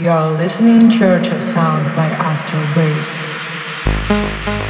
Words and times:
You're 0.00 0.30
listening 0.30 0.92
Church 0.92 1.26
of 1.26 1.42
Sound 1.42 1.84
by 1.96 2.06
Astro 2.06 2.60
Bass. 2.72 4.67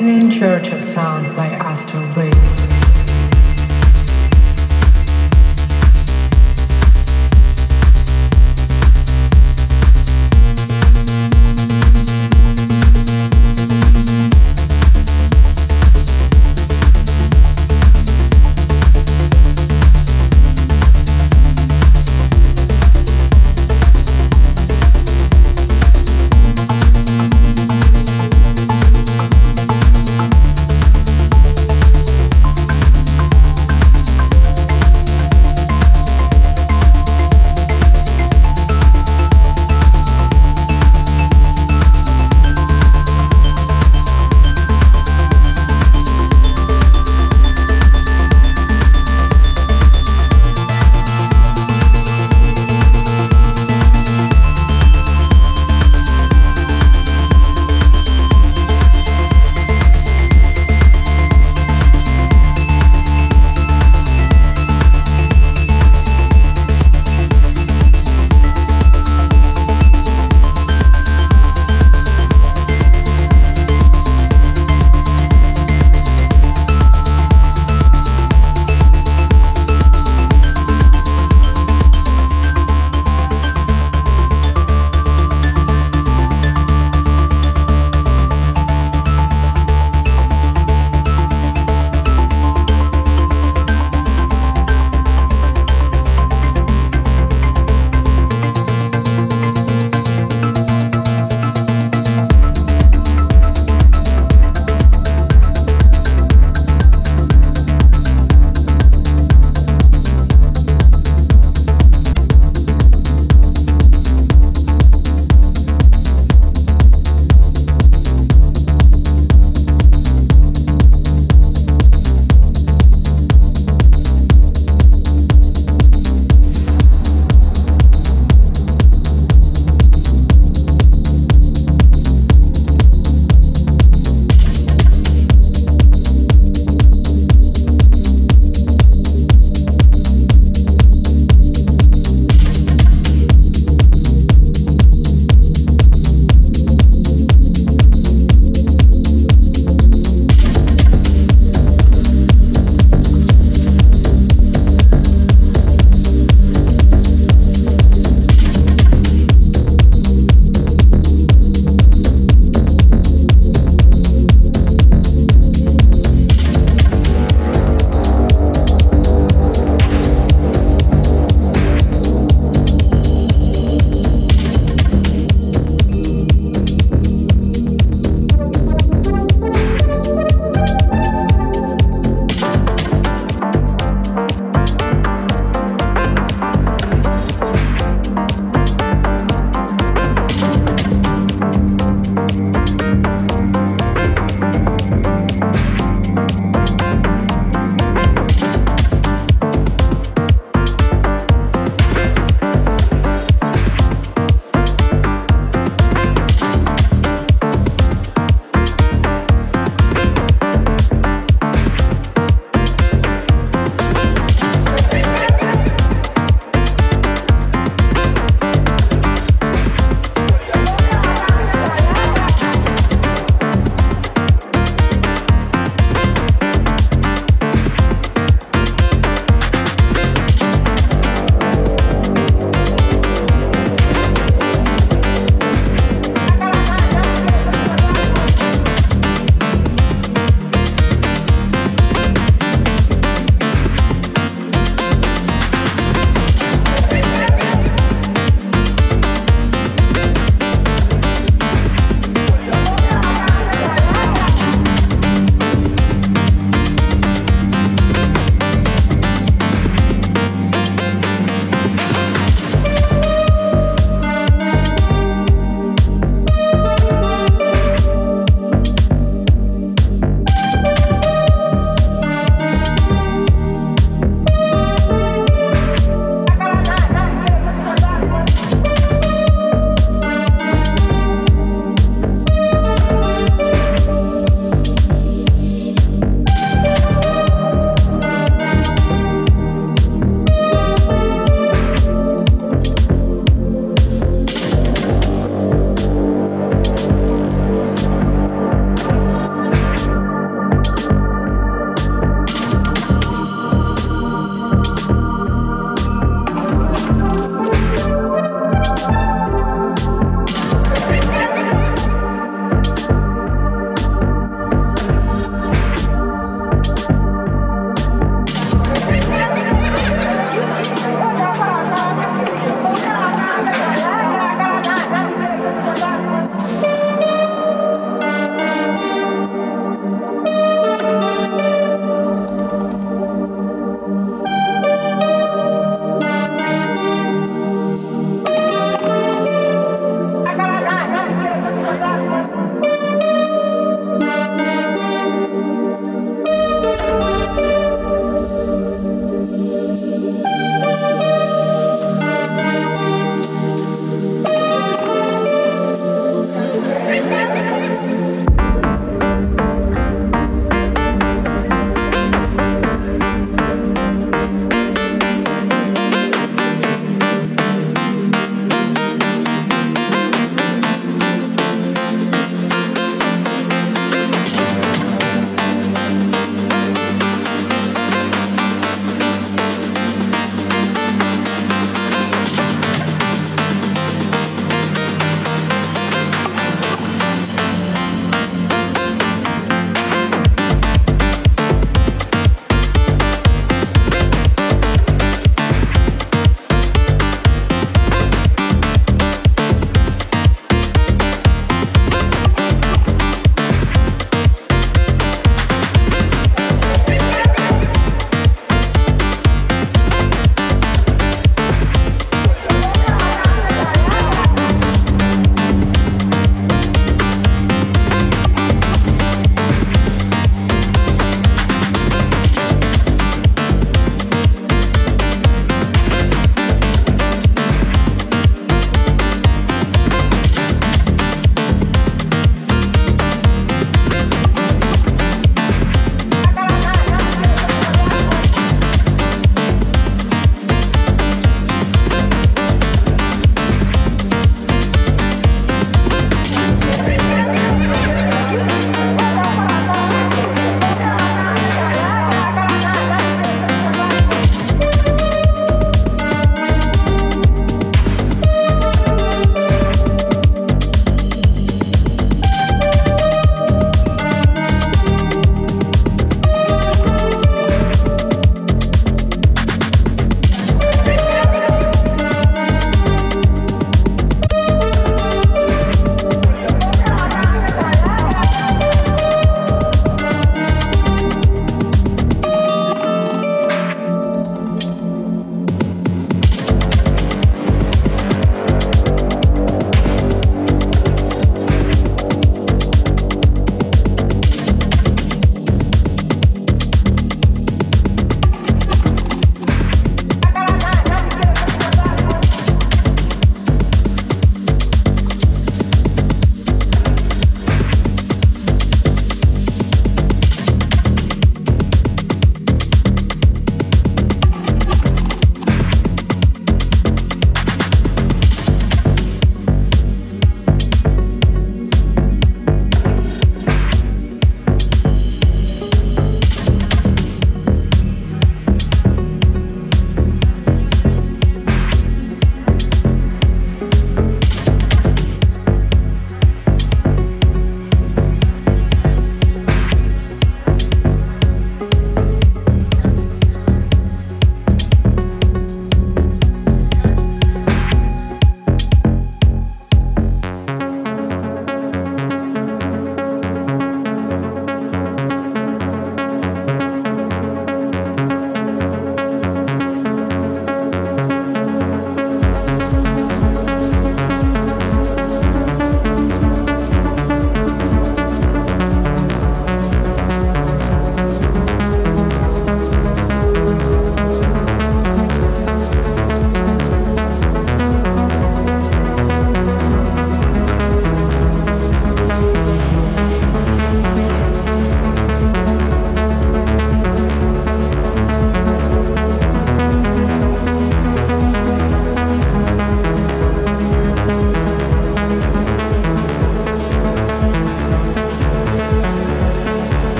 Listening 0.00 0.30
Church 0.30 0.72